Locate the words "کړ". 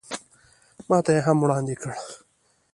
1.81-1.91